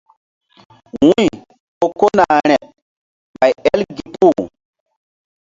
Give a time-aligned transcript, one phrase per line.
[1.03, 1.25] Wu̧y
[1.79, 2.63] ko kona rȩɗ
[3.39, 4.41] ɓay el gi puh.